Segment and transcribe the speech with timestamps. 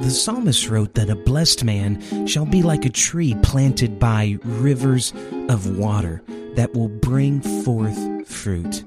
[0.00, 5.12] The psalmist wrote that a blessed man shall be like a tree planted by rivers
[5.50, 6.22] of water
[6.54, 8.82] that will bring forth fruit.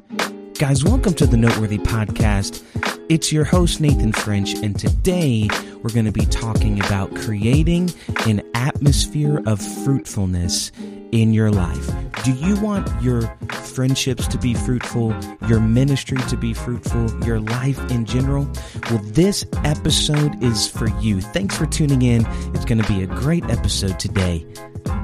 [0.57, 2.63] Guys, welcome to the Noteworthy Podcast.
[3.10, 5.47] It's your host, Nathan French, and today
[5.84, 7.91] we're going to be talking about creating
[8.25, 10.71] an atmosphere of fruitfulness
[11.14, 11.89] in your life?
[12.23, 13.21] Do you want your
[13.52, 15.16] friendships to be fruitful,
[15.48, 18.50] your ministry to be fruitful, your life in general?
[18.89, 21.21] Well, this episode is for you.
[21.21, 22.26] Thanks for tuning in.
[22.55, 24.45] It's going to be a great episode today.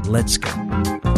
[0.05, 1.08] Let's go.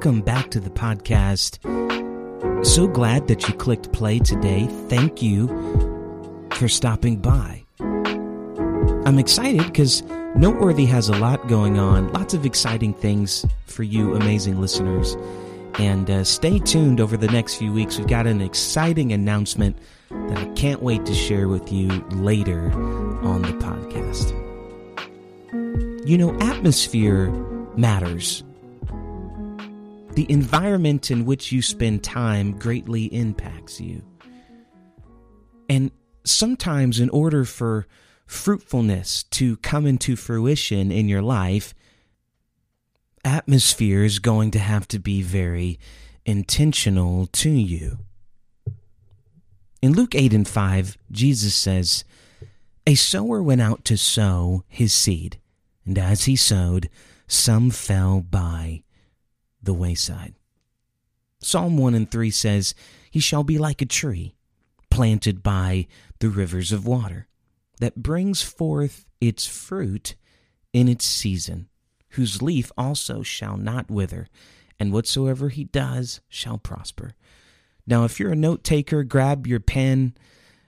[0.00, 1.58] Welcome back to the podcast.
[2.64, 4.66] So glad that you clicked play today.
[4.88, 5.46] Thank you
[6.54, 7.62] for stopping by.
[9.04, 10.02] I'm excited because
[10.34, 15.18] Noteworthy has a lot going on, lots of exciting things for you, amazing listeners.
[15.78, 17.98] And uh, stay tuned over the next few weeks.
[17.98, 19.76] We've got an exciting announcement
[20.08, 22.72] that I can't wait to share with you later
[23.22, 24.30] on the podcast.
[26.08, 27.28] You know, atmosphere
[27.76, 28.44] matters
[30.20, 34.02] the environment in which you spend time greatly impacts you.
[35.66, 35.90] And
[36.24, 37.86] sometimes, in order for
[38.26, 41.72] fruitfulness to come into fruition in your life,
[43.24, 45.78] atmosphere is going to have to be very
[46.26, 48.00] intentional to you.
[49.80, 52.04] In Luke 8 and 5, Jesus says,
[52.86, 55.40] A sower went out to sow his seed,
[55.86, 56.90] and as he sowed,
[57.26, 58.82] some fell by
[59.62, 60.34] the wayside.
[61.40, 62.74] Psalm 1 and 3 says,
[63.10, 64.34] He shall be like a tree
[64.90, 65.86] planted by
[66.18, 67.28] the rivers of water
[67.78, 70.14] that brings forth its fruit
[70.72, 71.68] in its season,
[72.10, 74.28] whose leaf also shall not wither,
[74.78, 77.12] and whatsoever he does shall prosper.
[77.86, 80.14] Now, if you're a note taker, grab your pen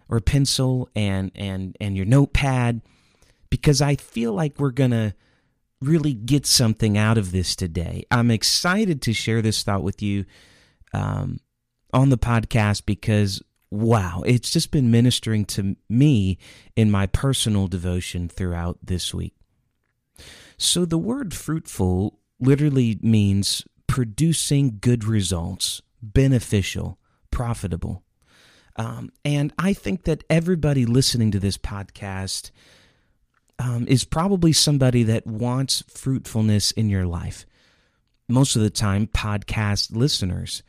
[0.08, 2.82] or pencil and, and, and your notepad
[3.50, 5.14] because I feel like we're going to
[5.82, 8.04] really get something out of this today.
[8.10, 10.24] I'm excited to share this thought with you
[10.92, 11.40] um,
[11.92, 16.38] on the podcast because, wow, it's just been ministering to me
[16.76, 19.34] in my personal devotion throughout this week.
[20.56, 26.98] So, the word fruitful literally means producing good results, beneficial,
[27.30, 28.04] profitable.
[28.76, 32.50] Um, and I think that everybody listening to this podcast
[33.58, 37.46] um, is probably somebody that wants fruitfulness in your life.
[38.28, 40.62] Most of the time, podcast listeners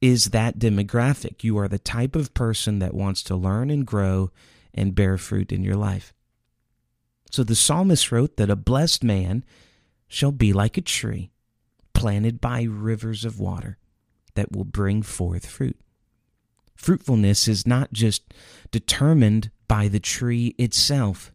[0.00, 1.44] is that demographic.
[1.44, 4.30] You are the type of person that wants to learn and grow
[4.72, 6.14] and bear fruit in your life.
[7.30, 9.44] So the psalmist wrote that a blessed man
[10.08, 11.30] shall be like a tree
[11.92, 13.78] planted by rivers of water
[14.34, 15.78] that will bring forth fruit.
[16.74, 18.32] Fruitfulness is not just
[18.70, 21.32] determined by the tree itself.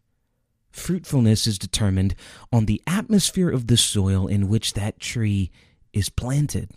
[0.76, 2.14] Fruitfulness is determined
[2.52, 5.50] on the atmosphere of the soil in which that tree
[5.94, 6.70] is planted.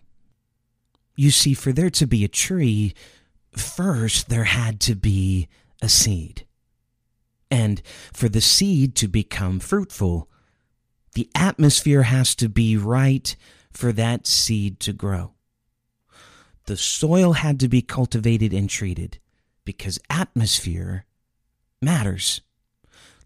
[1.18, 2.94] You see, for there to be a tree,
[3.52, 5.50] first there had to be
[5.82, 6.46] a seed.
[7.52, 7.82] And
[8.14, 10.30] for the seed to become fruitful,
[11.14, 13.36] the atmosphere has to be right
[13.74, 15.34] for that seed to grow.
[16.68, 19.20] The soil had to be cultivated and treated
[19.66, 21.06] because atmosphere
[21.82, 22.42] matters.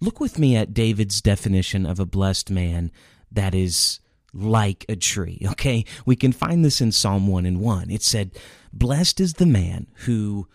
[0.03, 2.91] Look with me at David's definition of a blessed man
[3.31, 4.01] that is
[4.33, 5.41] like a tree.
[5.51, 7.89] Okay, we can find this in Psalm 1 and 1.
[7.89, 8.31] It said,
[8.73, 10.49] Blessed is the man who,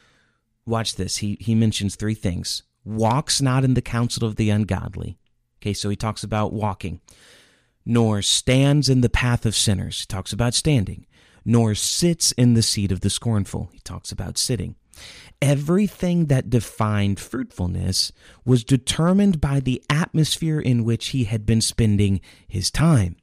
[0.67, 5.19] watch this, he, he mentions three things walks not in the counsel of the ungodly.
[5.61, 7.01] Okay, so he talks about walking,
[7.87, 10.01] nor stands in the path of sinners.
[10.01, 11.07] He talks about standing,
[11.43, 13.71] nor sits in the seat of the scornful.
[13.73, 14.77] He talks about sitting.
[15.41, 18.13] Everything that defined fruitfulness
[18.45, 23.17] was determined by the atmosphere in which he had been spending his time.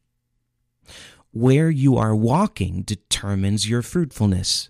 [1.32, 4.70] Where you are walking determines your fruitfulness.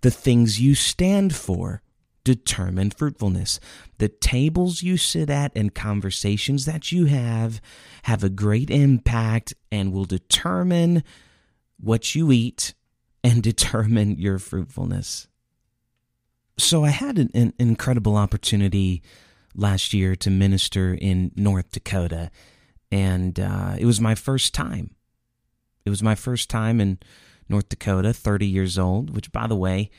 [0.00, 1.82] The things you stand for
[2.24, 3.60] determine fruitfulness.
[3.98, 7.60] The tables you sit at and conversations that you have
[8.04, 11.04] have a great impact and will determine
[11.78, 12.74] what you eat
[13.22, 15.28] and determine your fruitfulness.
[16.56, 19.02] So I had an, an, incredible opportunity
[19.54, 22.30] last year to minister in North Dakota,
[22.92, 24.94] and uh, it was my first time.
[25.84, 26.98] It was my first time in
[27.48, 29.90] North Dakota, 30 years old, which, by the way,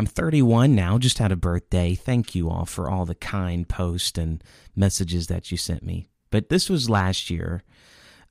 [0.00, 1.94] I'm 31 now, just had a birthday.
[1.94, 4.42] Thank you all for all the kind posts and
[4.76, 6.08] messages that you sent me.
[6.30, 7.64] But this was last year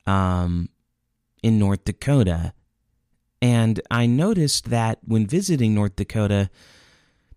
[0.06, 0.70] um,
[1.42, 2.54] in North Dakota.
[3.40, 6.50] And I noticed that when visiting North Dakota,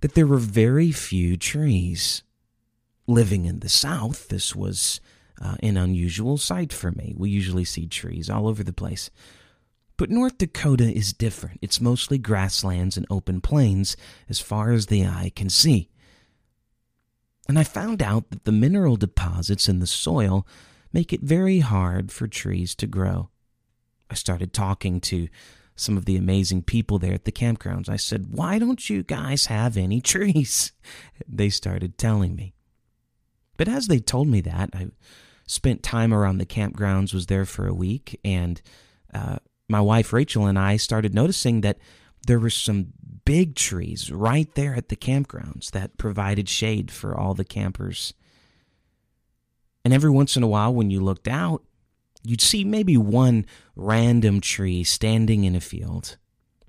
[0.01, 2.23] that there were very few trees.
[3.07, 5.01] Living in the South, this was
[5.41, 7.13] uh, an unusual sight for me.
[7.17, 9.09] We usually see trees all over the place.
[9.97, 11.59] But North Dakota is different.
[11.61, 13.95] It's mostly grasslands and open plains
[14.29, 15.89] as far as the eye can see.
[17.47, 20.47] And I found out that the mineral deposits in the soil
[20.93, 23.29] make it very hard for trees to grow.
[24.09, 25.27] I started talking to
[25.81, 27.89] some of the amazing people there at the campgrounds.
[27.89, 30.71] I said, Why don't you guys have any trees?
[31.27, 32.53] They started telling me.
[33.57, 34.87] But as they told me that, I
[35.47, 38.61] spent time around the campgrounds, was there for a week, and
[39.13, 39.37] uh,
[39.67, 41.77] my wife Rachel and I started noticing that
[42.27, 42.93] there were some
[43.25, 48.13] big trees right there at the campgrounds that provided shade for all the campers.
[49.83, 51.63] And every once in a while, when you looked out,
[52.23, 53.45] you'd see maybe one
[53.75, 56.17] random tree standing in a field.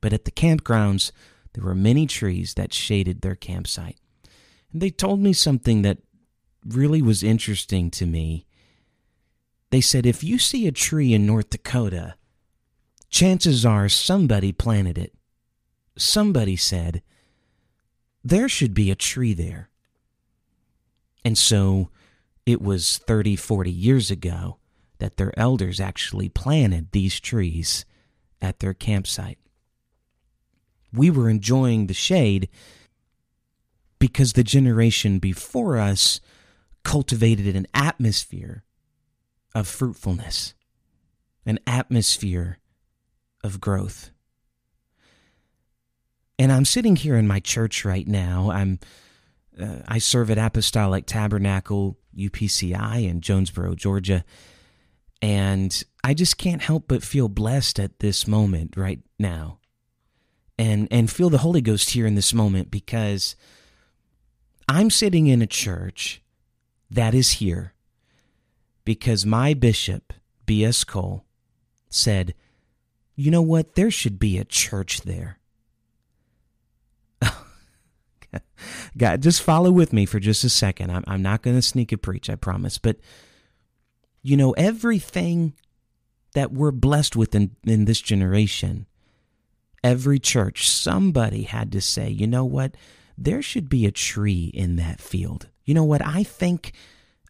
[0.01, 1.13] But at the campgrounds,
[1.53, 3.99] there were many trees that shaded their campsite.
[4.73, 5.99] And they told me something that
[6.65, 8.47] really was interesting to me.
[9.71, 12.15] They said if you see a tree in North Dakota,
[13.11, 15.15] chances are somebody planted it.
[15.97, 17.03] Somebody said,
[18.25, 19.69] there should be a tree there.
[21.25, 21.91] And so
[22.47, 24.59] it was 30, 40 years ago
[25.03, 27.85] that their elders actually planted these trees
[28.41, 29.39] at their campsite.
[30.93, 32.49] We were enjoying the shade
[33.99, 36.21] because the generation before us
[36.85, 38.63] cultivated an atmosphere
[39.57, 40.55] of fruitfulness,
[41.45, 42.59] an atmosphere
[43.43, 44.13] of growth.
[46.39, 48.53] And I'm sitting here in my church right now.
[48.53, 48.79] I'm
[49.61, 54.25] uh, I serve at Apostolic Tabernacle UPCI in Jonesboro, Georgia.
[55.23, 59.59] And I just can't help but feel blessed at this moment right now.
[60.59, 63.37] And and feel the Holy Ghost here in this moment because
[64.69, 66.21] I'm sitting in a church
[66.91, 67.73] that is here
[68.85, 70.13] because my bishop,
[70.45, 70.85] B.S.
[70.85, 71.25] Cole,
[71.89, 72.35] said
[73.15, 73.75] you know what?
[73.75, 75.39] There should be a church there.
[78.97, 80.91] God, just follow with me for just a second.
[80.91, 82.79] I'm, I'm not going to sneak a preach, I promise.
[82.79, 82.97] But,
[84.23, 85.55] you know, everything
[86.35, 88.87] that we're blessed with in, in this generation,
[89.85, 92.77] every church, somebody had to say, you know what?
[93.19, 95.49] There should be a tree in that field.
[95.65, 96.05] You know what?
[96.05, 96.73] I think.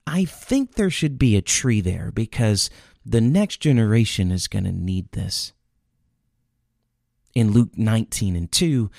[0.04, 2.70] I think there should be a tree there because
[3.06, 5.52] the next generation is going to need this
[7.34, 8.90] in Luke 19 and 2,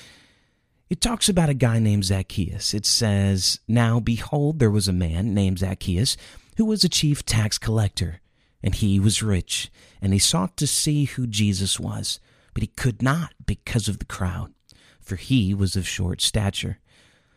[0.90, 2.74] it talks about a guy named Zacchaeus.
[2.74, 6.18] It says, Now behold, there was a man named Zacchaeus
[6.58, 8.22] who was a chief tax collector,
[8.62, 9.72] and he was rich,
[10.02, 12.20] and he sought to see who Jesus was,
[12.54, 14.54] but he could not because of the crowd,
[15.02, 16.80] for he was of short stature.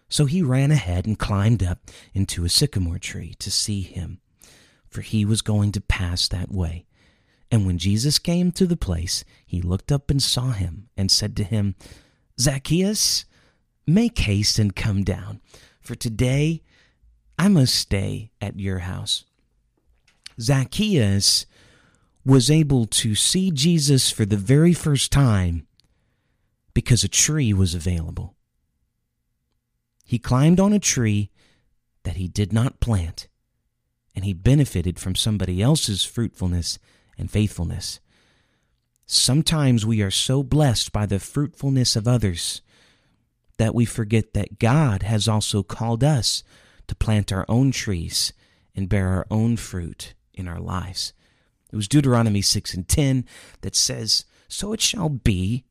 [0.08, 4.20] So he ran ahead and climbed up into a sycamore tree to see him,
[4.88, 6.86] for he was going to pass that way.
[7.50, 11.36] And when Jesus came to the place, he looked up and saw him, and said
[11.36, 11.74] to him,
[12.38, 13.24] Zacchaeus,
[13.86, 15.40] make haste and come down,
[15.80, 16.62] for today
[17.38, 19.24] I must stay at your house.
[20.40, 21.46] Zacchaeus
[22.24, 25.66] was able to see Jesus for the very first time
[26.74, 28.34] because a tree was available.
[30.04, 31.30] He climbed on a tree
[32.04, 33.28] that he did not plant,
[34.14, 36.78] and he benefited from somebody else's fruitfulness
[37.18, 38.00] and faithfulness.
[39.06, 42.60] Sometimes we are so blessed by the fruitfulness of others
[43.56, 46.42] that we forget that God has also called us
[46.88, 48.32] to plant our own trees
[48.74, 51.12] and bear our own fruit in our lives.
[51.72, 53.24] It was Deuteronomy 6 and 10
[53.62, 55.64] that says, So it shall be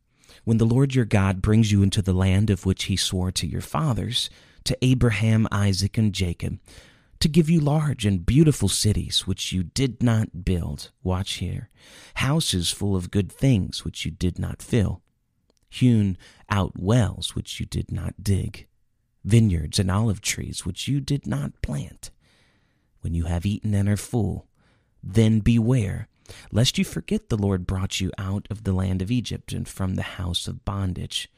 [0.44, 3.48] when the Lord your God brings you into the land of which he swore to
[3.48, 4.30] your fathers,
[4.66, 6.60] to Abraham, Isaac, and Jacob,
[7.20, 10.92] to give you large and beautiful cities which you did not build.
[11.04, 11.70] Watch here.
[12.16, 15.02] Houses full of good things which you did not fill.
[15.70, 16.18] Hewn
[16.50, 18.68] out wells which you did not dig.
[19.26, 22.12] Vineyards and olive trees which you did not plant.
[23.02, 24.48] When you have eaten and are full,
[25.04, 26.08] then beware,
[26.52, 29.96] lest you forget the Lord brought you out of the land of Egypt and from
[29.96, 31.30] the house of bondage.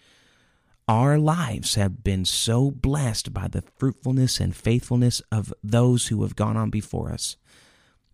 [0.88, 6.36] Our lives have been so blessed by the fruitfulness and faithfulness of those who have
[6.36, 7.36] gone on before us.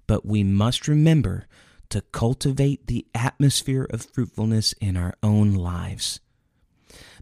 [0.07, 1.47] But we must remember
[1.89, 6.19] to cultivate the atmosphere of fruitfulness in our own lives.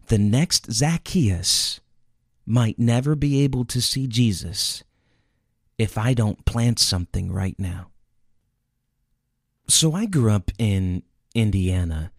[0.06, 1.80] The next Zacchaeus
[2.44, 4.82] might never be able to see Jesus
[5.78, 7.88] if I don't plant something right now.
[9.68, 11.02] So I grew up in
[11.34, 12.12] Indiana,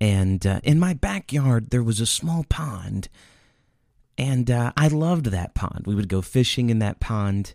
[0.00, 3.08] and uh, in my backyard there was a small pond,
[4.18, 5.84] and uh, I loved that pond.
[5.86, 7.54] We would go fishing in that pond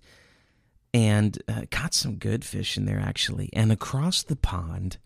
[0.94, 3.50] and uh, caught some good fish in there actually.
[3.54, 4.98] And across the pond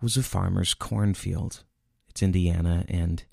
[0.00, 1.64] was a farmer's cornfield.
[2.10, 3.24] It's Indiana, and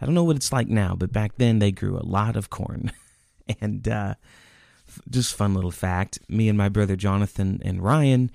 [0.00, 2.50] I don't know what it's like now, but back then they grew a lot of
[2.50, 2.92] corn.
[3.60, 4.14] and uh,
[5.10, 8.30] just fun little fact: me and my brother Jonathan and Ryan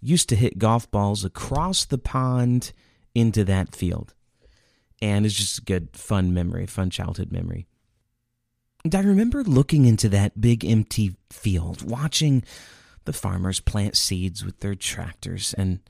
[0.00, 2.72] used to hit golf balls across the pond
[3.14, 4.14] into that field,
[5.00, 7.66] and it's just a good, fun memory, fun childhood memory.
[8.84, 12.44] And I remember looking into that big empty field, watching
[13.04, 15.54] the farmers plant seeds with their tractors.
[15.54, 15.80] And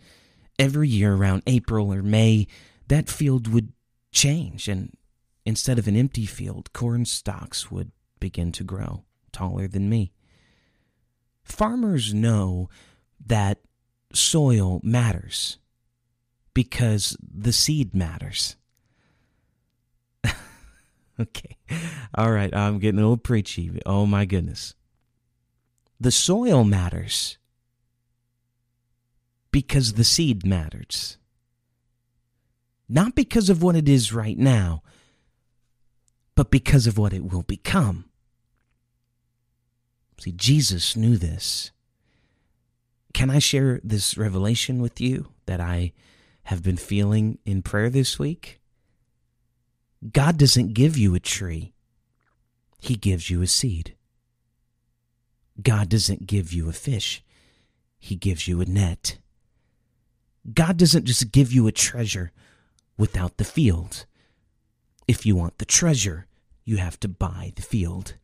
[0.61, 2.47] every year around April or May,
[2.87, 3.73] that field would
[4.13, 4.69] change.
[4.69, 4.97] And
[5.45, 10.13] instead of an empty field, corn stalks would begin to grow taller than me.
[11.43, 12.71] Farmers know
[13.27, 13.59] that
[14.13, 15.59] soil matters
[16.55, 18.57] because the seed matters.
[21.21, 21.59] okay.
[22.15, 22.55] All right.
[22.55, 23.81] I'm getting a little preachy.
[23.85, 24.75] Oh, my goodness.
[26.01, 27.39] The soil matters
[29.51, 31.19] because the seed matters.
[32.89, 34.83] Not because of what it is right now,
[36.35, 38.07] but because of what it will become.
[40.19, 41.71] See, Jesus knew this.
[43.13, 45.93] Can I share this revelation with you that I
[46.45, 48.61] have been feeling in prayer this week?
[50.13, 51.73] God doesn't give you a tree,
[52.79, 53.95] He gives you a seed.
[55.63, 57.23] God doesn't give you a fish,
[57.99, 59.19] He gives you a net.
[60.53, 62.33] God doesn't just give you a treasure
[62.99, 64.05] without the field.
[65.07, 66.27] If you want the treasure,
[66.65, 68.15] you have to buy the field.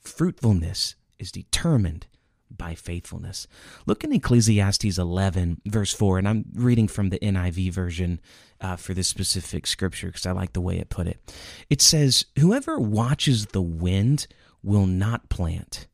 [0.00, 2.06] Fruitfulness is determined
[2.50, 3.46] by faithfulness.
[3.86, 8.20] Look in Ecclesiastes 11, verse 4, and I'm reading from the NIV version
[8.60, 11.32] uh, for this specific scripture because I like the way it put it.
[11.70, 14.26] It says, Whoever watches the wind
[14.62, 15.86] will not plant.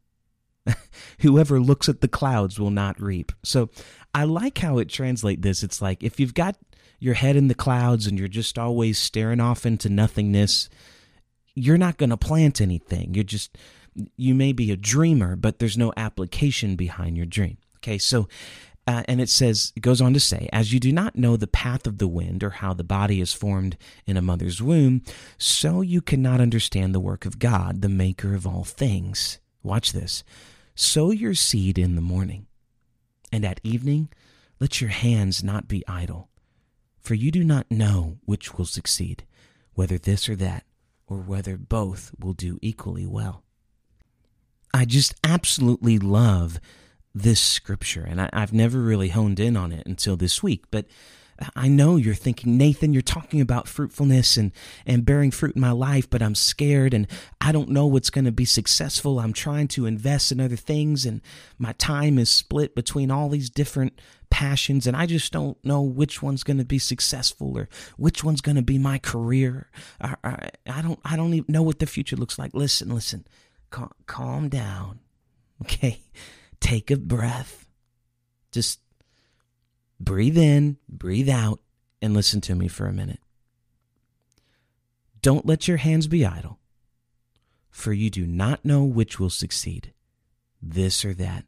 [1.21, 3.33] Whoever looks at the clouds will not reap.
[3.43, 3.71] So
[4.15, 5.63] I like how it translates this.
[5.63, 6.57] It's like if you've got
[6.99, 10.69] your head in the clouds and you're just always staring off into nothingness,
[11.55, 13.15] you're not going to plant anything.
[13.15, 13.57] You're just
[14.17, 17.59] you may be a dreamer, but there's no application behind your dream.
[17.79, 18.29] Okay, so,
[18.87, 21.47] uh, and it says, it goes on to say, as you do not know the
[21.47, 23.77] path of the wind or how the body is formed
[24.07, 25.03] in a mother's womb,
[25.39, 29.39] so you cannot understand the work of God, the maker of all things.
[29.63, 30.23] Watch this.
[30.75, 32.47] Sow your seed in the morning,
[33.33, 34.09] and at evening
[34.61, 36.29] let your hands not be idle,
[37.01, 39.25] for you do not know which will succeed,
[39.75, 40.65] whether this or that,
[41.07, 43.43] or whether both will do equally well.
[44.73, 46.61] I just absolutely love
[47.15, 50.65] this scripture, and I, have never really honed in on it until this week.
[50.71, 50.87] But
[51.57, 54.53] I know you're thinking, Nathan, you're talking about fruitfulness and,
[54.85, 57.07] and bearing fruit in my life, but I'm scared and
[57.41, 59.19] I don't know what's going to be successful.
[59.19, 61.21] I'm trying to invest in other things, and
[61.59, 66.23] my time is split between all these different passions, and I just don't know which
[66.23, 69.71] one's going to be successful or which one's going to be my career.
[70.01, 72.55] I, I, I don't I don't even know what the future looks like.
[72.55, 73.27] Listen, listen
[73.71, 75.01] cal- calm down.
[75.63, 76.03] Okay?
[76.61, 77.67] Take a breath.
[78.53, 78.81] Just
[80.01, 81.61] breathe in, breathe out,
[82.03, 83.21] and listen to me for a minute.
[85.23, 86.59] Don't let your hands be idle,
[87.71, 89.93] for you do not know which will succeed,
[90.63, 91.45] this or that,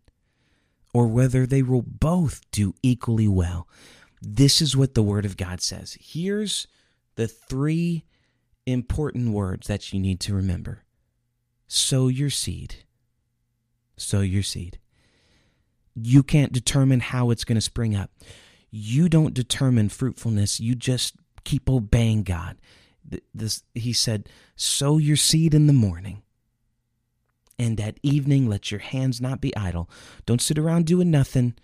[0.93, 3.67] or whether they will both do equally well.
[4.21, 5.97] This is what the Word of God says.
[5.99, 6.67] Here's
[7.17, 8.05] the three
[8.67, 10.85] important words that you need to remember
[11.67, 12.77] sow your seed.
[13.97, 14.79] Sow your seed.
[15.95, 18.11] You can't determine how it's going to spring up.
[18.71, 20.61] You don't determine fruitfulness.
[20.61, 22.57] You just keep obeying God.
[23.35, 26.23] This, he said, sow your seed in the morning.
[27.59, 29.91] And at evening, let your hands not be idle.
[30.25, 31.55] Don't sit around doing nothing.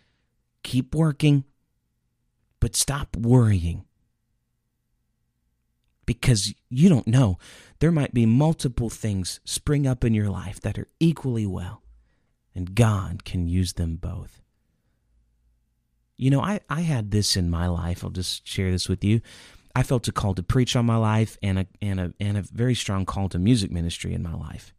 [0.63, 1.45] Keep working,
[2.61, 3.85] but stop worrying
[6.09, 7.39] because you don't know.
[7.81, 11.83] There might be multiple things spring up in your life that are equally well,
[12.59, 14.43] and God can use them both.
[16.17, 18.03] You know, I, I had this in my life.
[18.03, 19.21] I'll just share this with you.
[19.77, 22.43] I felt a call to preach on my life and a, and a, and a
[22.43, 24.75] very strong call to music ministry in my life.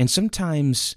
[0.00, 0.96] And sometimes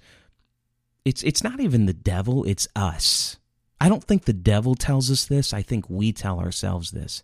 [1.05, 3.37] it's, it's not even the devil, it's us.
[3.79, 5.53] I don't think the devil tells us this.
[5.53, 7.21] I think we tell ourselves this.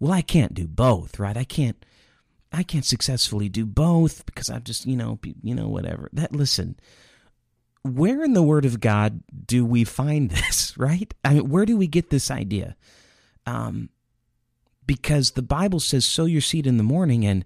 [0.00, 1.36] Well, I can't do both, right?
[1.36, 1.84] I can't
[2.50, 6.08] I can't successfully do both because I've just, you know, you know whatever.
[6.14, 6.76] That listen,
[7.82, 11.12] where in the word of God do we find this, right?
[11.24, 12.76] I mean, where do we get this idea?
[13.46, 13.90] Um
[14.86, 17.44] because the Bible says sow your seed in the morning and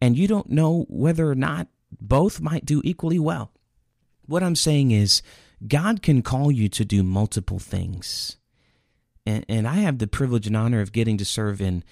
[0.00, 1.68] and you don't know whether or not
[2.00, 3.52] both might do equally well.
[4.26, 5.22] What I'm saying is
[5.66, 8.36] God can call you to do multiple things.
[9.24, 11.84] And, and I have the privilege and honor of getting to serve in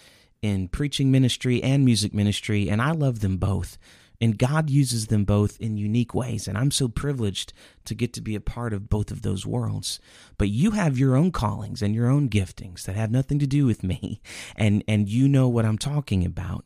[0.42, 3.76] in preaching ministry and music ministry, and I love them both.
[4.20, 6.46] And God uses them both in unique ways.
[6.46, 7.54] And I'm so privileged
[7.86, 9.98] to get to be a part of both of those worlds.
[10.36, 13.66] But you have your own callings and your own giftings that have nothing to do
[13.66, 14.20] with me.
[14.56, 16.64] And, and you know what I'm talking about.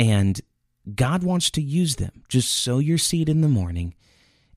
[0.00, 0.40] And
[0.94, 2.24] God wants to use them.
[2.28, 3.94] Just sow your seed in the morning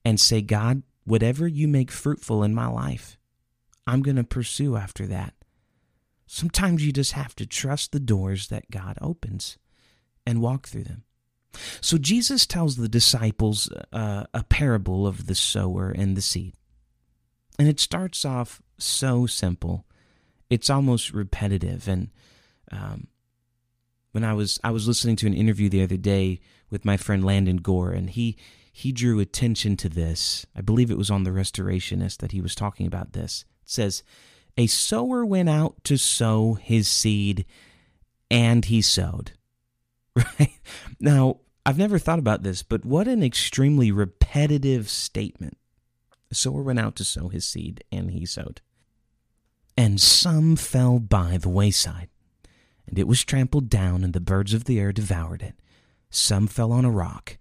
[0.04, 3.16] and say, God, whatever you make fruitful in my life,
[3.86, 5.34] I'm going to pursue after that.
[6.26, 9.56] Sometimes you just have to trust the doors that God opens
[10.26, 11.04] and walk through them.
[11.80, 16.54] So Jesus tells the disciples uh, a parable of the sower and the seed.
[17.58, 19.86] And it starts off so simple.
[20.50, 21.88] It's almost repetitive.
[21.88, 22.10] And
[22.70, 23.08] um,
[24.12, 26.40] when I was I was listening to an interview the other day
[26.70, 28.36] with my friend Landon Gore, and he
[28.72, 30.46] he drew attention to this.
[30.54, 33.44] I believe it was on the Restorationist that he was talking about this.
[33.64, 34.04] It says,
[34.56, 37.44] A sower went out to sow his seed,
[38.30, 39.32] and he sowed.
[40.38, 40.58] Right?
[40.98, 45.56] Now, I've never thought about this, but what an extremely repetitive statement.
[46.30, 48.60] A sower went out to sow his seed, and he sowed.
[49.76, 52.08] And some fell by the wayside,
[52.86, 55.54] and it was trampled down, and the birds of the air devoured it.
[56.10, 57.38] Some fell on a rock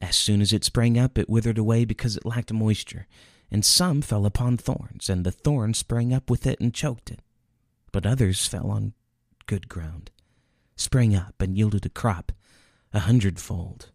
[0.00, 3.06] as soon as it sprang up, it withered away because it lacked moisture,
[3.50, 7.20] and some fell upon thorns, and the thorns sprang up with it and choked it.
[7.90, 8.92] But others fell on
[9.46, 10.10] good ground,
[10.78, 12.32] sprang up, and yielded a crop
[12.92, 13.90] a hundredfold.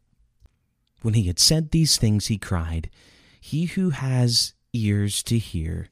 [1.02, 2.90] When he had said these things, he cried,
[3.40, 5.90] He who has ears to hear,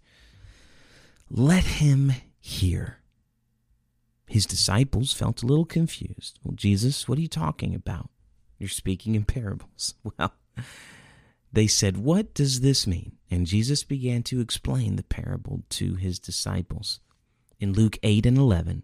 [1.29, 2.97] let him hear.
[4.27, 6.39] His disciples felt a little confused.
[6.43, 8.09] Well, Jesus, what are you talking about?
[8.57, 9.95] You're speaking in parables.
[10.17, 10.33] Well,
[11.53, 13.13] they said, What does this mean?
[13.29, 16.99] And Jesus began to explain the parable to his disciples
[17.59, 18.83] in Luke 8 and 11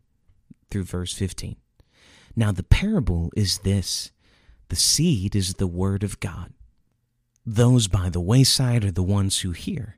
[0.70, 1.58] through verse 15.
[2.38, 4.12] Now, the parable is this
[4.70, 6.54] the seed is the word of God.
[7.44, 9.98] Those by the wayside are the ones who hear.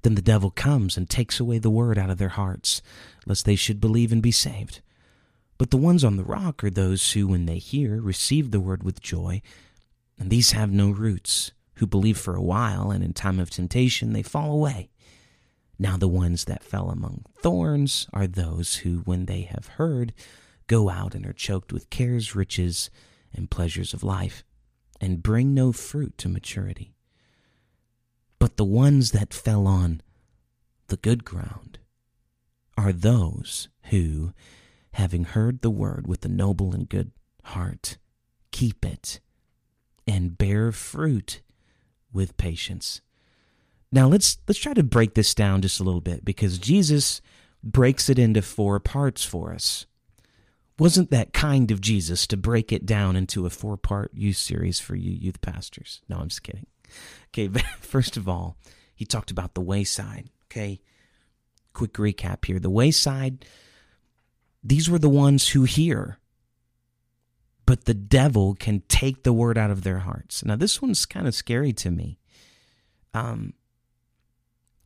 [0.00, 2.80] Then the devil comes and takes away the word out of their hearts,
[3.26, 4.80] lest they should believe and be saved.
[5.58, 8.82] But the ones on the rock are those who, when they hear, receive the word
[8.82, 9.42] with joy,
[10.18, 14.14] and these have no roots, who believe for a while, and in time of temptation
[14.14, 14.88] they fall away.
[15.78, 20.14] Now the ones that fell among thorns are those who, when they have heard,
[20.66, 22.90] go out and are choked with cares, riches,
[23.32, 24.44] and pleasures of life,
[25.00, 26.94] and bring no fruit to maturity.
[28.38, 30.00] But the ones that fell on
[30.88, 31.78] the good ground
[32.76, 34.32] are those who,
[34.92, 37.10] having heard the word with a noble and good
[37.44, 37.98] heart,
[38.50, 39.20] keep it
[40.06, 41.40] and bear fruit
[42.12, 43.00] with patience.
[43.90, 47.20] Now let's let's try to break this down just a little bit because Jesus
[47.62, 49.86] breaks it into four parts for us.
[50.78, 54.96] Wasn't that kind of Jesus to break it down into a four-part youth series for
[54.96, 56.02] you youth pastors?
[56.08, 56.66] No, I'm just kidding.
[57.28, 57.48] Okay,
[57.80, 58.56] first of all,
[58.94, 60.80] he talked about the wayside, okay?
[61.72, 62.58] Quick recap here.
[62.58, 63.44] The wayside
[64.64, 66.18] these were the ones who hear,
[67.66, 70.42] but the devil can take the word out of their hearts.
[70.42, 72.18] Now, this one's kind of scary to me.
[73.12, 73.52] Um,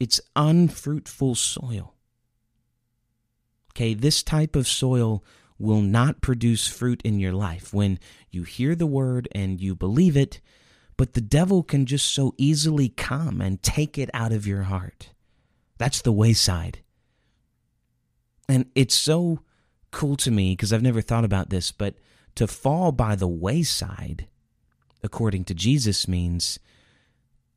[0.00, 1.94] it's unfruitful soil.
[3.72, 5.24] Okay, this type of soil
[5.58, 7.98] will not produce fruit in your life when
[8.30, 10.40] you hear the word and you believe it,
[10.96, 15.10] but the devil can just so easily come and take it out of your heart.
[15.78, 16.80] That's the wayside.
[18.48, 19.40] And it's so
[19.90, 21.94] cool to me because I've never thought about this, but
[22.34, 24.28] to fall by the wayside,
[25.02, 26.58] according to Jesus, means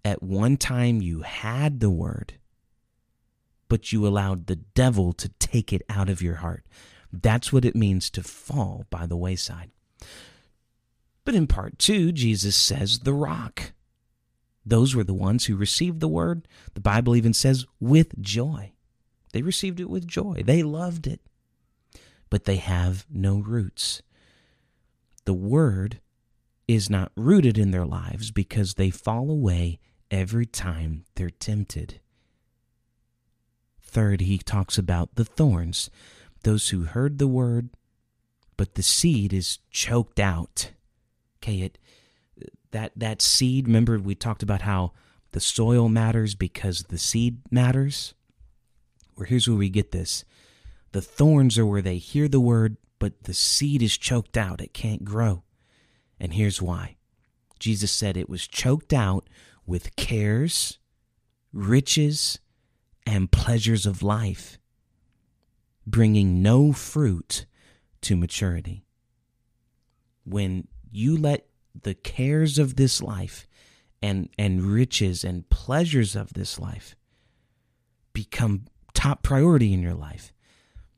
[0.03, 2.33] at one time you had the word,
[3.69, 6.65] but you allowed the devil to take it out of your heart.
[7.12, 9.71] That's what it means to fall by the wayside.
[11.26, 13.74] But in part two, Jesus says the rock.
[14.65, 16.47] Those were the ones who received the word.
[16.74, 18.74] The Bible even says with joy.
[19.34, 20.43] They received it with joy.
[20.45, 21.21] They loved it
[22.32, 24.02] but they have no roots.
[25.26, 26.00] The word
[26.67, 32.00] is not rooted in their lives because they fall away every time they're tempted.
[33.84, 35.89] third, he talks about the thorns,
[36.43, 37.69] those who heard the word,
[38.58, 40.71] but the seed is choked out.
[41.38, 41.77] Okay, it
[42.71, 44.93] that that seed, remember we talked about how
[45.32, 48.13] the soil matters because the seed matters?
[49.15, 50.25] Well, here's where we get this.
[50.91, 54.62] The thorns are where they hear the word, but the seed is choked out.
[54.62, 55.43] It can't grow.
[56.19, 56.97] And here's why.
[57.60, 59.27] Jesus said it was choked out
[59.65, 60.80] with cares,
[61.54, 62.39] riches,
[63.06, 64.58] and pleasures of life,
[65.86, 67.46] bringing no fruit
[68.02, 68.86] to maturity.
[70.24, 71.48] When you let
[71.80, 73.48] the cares of this life
[74.02, 76.96] and, and riches and pleasures of this life
[78.13, 80.34] become top priority in your life,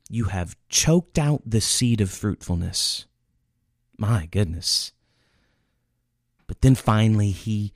[0.10, 3.06] you have choked out the seed of fruitfulness.
[3.98, 4.92] My goodness.
[6.48, 7.74] But then finally, he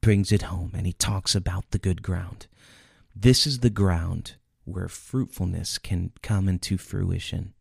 [0.00, 2.46] brings it home and he talks about the good ground.
[3.14, 7.54] This is the ground where fruitfulness can come into fruition.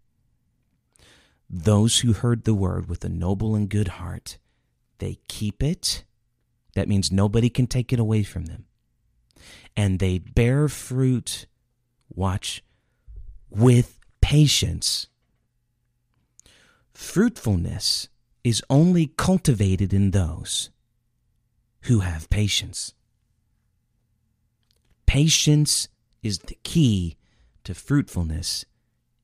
[1.50, 4.38] Those who heard the word with a noble and good heart,
[5.00, 6.06] they keep it.
[6.76, 8.66] That means nobody can take it away from them.
[9.76, 11.48] And they bear fruit,
[12.10, 12.64] watch,
[13.50, 15.08] with patience.
[16.94, 18.08] Fruitfulness
[18.44, 20.70] is only cultivated in those
[21.84, 22.94] who have patience.
[25.06, 25.90] Patience
[26.22, 27.18] is the key
[27.64, 28.66] to fruitfulness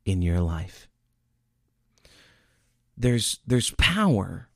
[0.06, 0.88] in your life.
[2.96, 4.50] There's, there's power.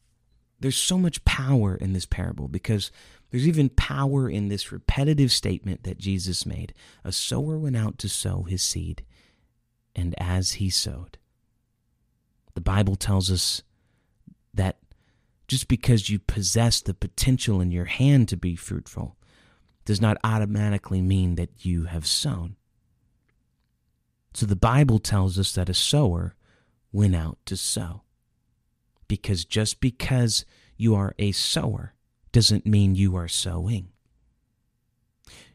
[0.59, 2.91] There's so much power in this parable because
[3.29, 6.73] there's even power in this repetitive statement that Jesus made.
[7.03, 9.03] A sower went out to sow his seed,
[9.95, 11.17] and as he sowed,
[12.53, 13.63] the Bible tells us
[14.53, 14.79] that
[15.47, 19.15] just because you possess the potential in your hand to be fruitful
[19.85, 22.55] does not automatically mean that you have sown.
[24.33, 26.35] So the Bible tells us that a sower
[26.91, 28.03] went out to sow.
[29.07, 30.45] Because just because
[30.77, 31.93] you are a sower
[32.31, 33.89] doesn't mean you are sowing.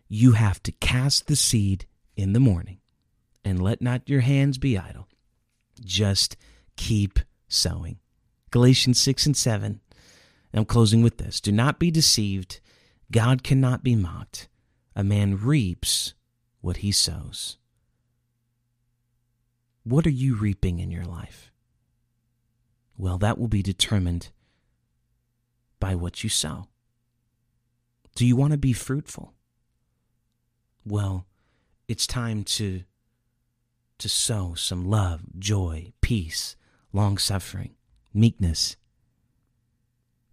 [0.08, 1.86] You have to cast the seed
[2.16, 2.78] in the morning
[3.44, 5.08] and let not your hands be idle.
[5.82, 6.36] Just
[6.76, 7.98] keep sowing.
[8.50, 9.80] Galatians 6 and 7.
[10.52, 11.40] I'm closing with this.
[11.40, 12.60] Do not be deceived.
[13.10, 14.48] God cannot be mocked.
[14.94, 16.14] A man reaps
[16.60, 17.58] what he sows.
[19.84, 21.52] What are you reaping in your life?
[22.98, 24.30] Well, that will be determined
[25.78, 26.68] by what you sow.
[28.14, 29.34] Do you want to be fruitful?
[30.84, 31.26] Well,
[31.88, 32.84] it's time to
[33.98, 36.54] to sow some love, joy, peace,
[36.92, 37.74] long suffering,
[38.12, 38.76] meekness,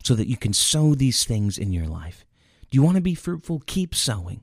[0.04, 2.26] so that you can sow these things in your life.
[2.74, 3.62] You want to be fruitful?
[3.68, 4.42] Keep sowing.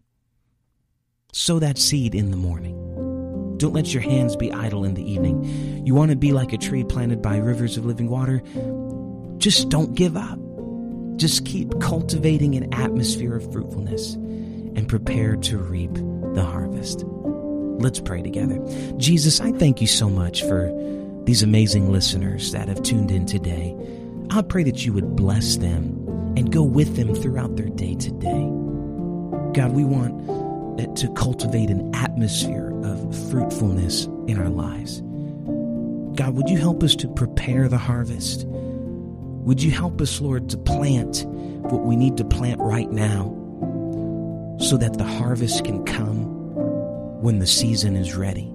[1.33, 2.77] Sow that seed in the morning.
[3.57, 5.85] Don't let your hands be idle in the evening.
[5.85, 8.41] You want to be like a tree planted by rivers of living water?
[9.39, 10.39] Just don't give up.
[11.17, 17.03] Just keep cultivating an atmosphere of fruitfulness and prepare to reap the harvest.
[17.83, 18.65] Let's pray together.
[18.97, 20.71] Jesus, I thank you so much for
[21.25, 23.77] these amazing listeners that have tuned in today.
[24.31, 26.00] I pray that you would bless them
[26.41, 28.49] and go with them throughout their day today.
[29.53, 35.03] God, we want eh, to cultivate an atmosphere of fruitfulness in our lives.
[36.17, 38.47] God, would you help us to prepare the harvest?
[38.47, 43.37] Would you help us, Lord, to plant what we need to plant right now
[44.61, 46.25] so that the harvest can come
[47.21, 48.47] when the season is ready?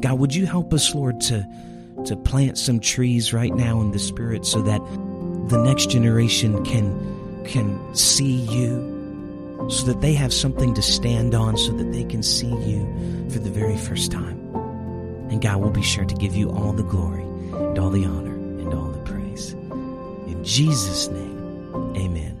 [0.00, 1.46] God, would you help us, Lord, to,
[2.06, 4.80] to plant some trees right now in the Spirit so that
[5.48, 8.96] the next generation can, can see you,
[9.68, 13.38] so that they have something to stand on, so that they can see you for
[13.38, 14.38] the very first time.
[15.30, 18.34] And God will be sure to give you all the glory and all the honor
[18.34, 19.52] and all the praise.
[19.52, 22.40] In Jesus' name, amen.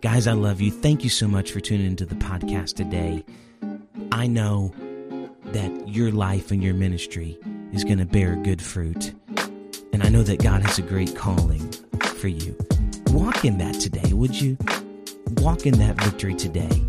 [0.00, 0.70] Guys, I love you.
[0.70, 3.24] Thank you so much for tuning into the podcast today.
[4.12, 4.72] I know
[5.46, 7.36] that your life and your ministry
[7.72, 9.12] is going to bear good fruit.
[9.92, 11.69] And I know that God has a great calling
[12.20, 12.54] for you.
[13.12, 14.58] Walk in that today, would you?
[15.38, 16.82] Walk in that victory today.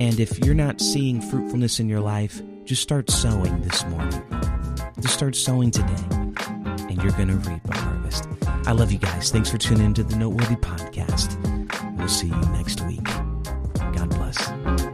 [0.00, 4.22] And if you're not seeing fruitfulness in your life, just start sowing this morning.
[5.00, 8.26] Just start sowing today, and you're going to reap a harvest.
[8.66, 9.30] I love you guys.
[9.30, 11.36] Thanks for tuning into the Noteworthy Podcast.
[11.96, 13.04] We'll see you next week.
[13.94, 14.87] God bless.